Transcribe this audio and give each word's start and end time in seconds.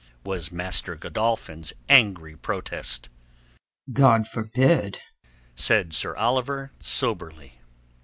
was 0.25 0.51
Master 0.51 0.95
Godolphin's 0.95 1.73
angry 1.87 2.35
protest. 2.35 3.07
"God 3.93 4.27
forbid!" 4.27 4.97
said 5.55 5.93
Sir 5.93 6.15
Oliver 6.15 6.71
soberly. 6.79 7.61